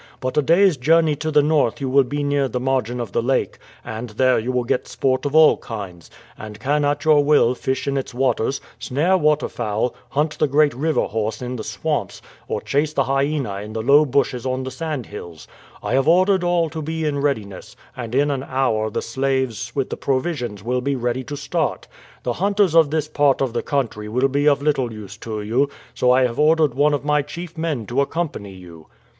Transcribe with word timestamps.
But 0.19 0.35
a 0.35 0.41
day's 0.41 0.77
journey 0.77 1.15
to 1.17 1.29
the 1.29 1.43
north 1.43 1.79
you 1.79 1.87
will 1.87 2.03
be 2.05 2.23
near 2.23 2.47
the 2.47 2.59
margin 2.59 2.99
of 2.99 3.11
the 3.11 3.21
lake, 3.21 3.59
and 3.85 4.09
there 4.09 4.39
you 4.39 4.51
will 4.51 4.63
get 4.63 4.87
sport 4.87 5.27
of 5.27 5.35
all 5.35 5.57
kinds, 5.57 6.09
and 6.35 6.59
can 6.59 6.83
at 6.83 7.05
your 7.05 7.23
will 7.23 7.53
fish 7.53 7.87
in 7.87 7.97
its 7.97 8.11
waters, 8.11 8.59
snare 8.79 9.15
waterfowl, 9.15 9.93
hunt 10.09 10.39
the 10.39 10.47
great 10.47 10.73
river 10.73 11.03
horse 11.03 11.39
in 11.39 11.55
the 11.55 11.63
swamps, 11.63 12.19
or 12.47 12.61
chase 12.61 12.93
the 12.93 13.03
hyena 13.03 13.57
in 13.57 13.73
the 13.73 13.83
low 13.83 14.03
bushes 14.03 14.43
on 14.43 14.63
the 14.63 14.71
sandhills. 14.71 15.47
I 15.83 15.93
have 15.93 16.07
ordered 16.07 16.43
all 16.43 16.71
to 16.71 16.81
be 16.81 17.05
in 17.05 17.19
readiness, 17.19 17.75
and 17.95 18.15
in 18.15 18.31
an 18.31 18.41
hour 18.41 18.89
the 18.89 19.03
slaves 19.03 19.71
with 19.75 19.91
the 19.91 19.97
provisions 19.97 20.63
will 20.63 20.81
be 20.81 20.95
ready 20.95 21.23
to 21.25 21.37
start. 21.37 21.87
The 22.23 22.33
hunters 22.41 22.73
of 22.73 22.89
this 22.89 23.07
part 23.07 23.39
of 23.39 23.53
the 23.53 23.61
country 23.61 24.09
will 24.09 24.29
be 24.29 24.47
of 24.49 24.63
little 24.63 24.91
use 24.91 25.15
to 25.17 25.43
you, 25.43 25.69
so 25.93 26.09
I 26.09 26.23
have 26.23 26.39
ordered 26.39 26.73
one 26.73 26.95
of 26.95 27.05
my 27.05 27.21
chief 27.21 27.55
men 27.55 27.85
to 27.85 28.01
accompany 28.01 28.53
you. 28.55 28.87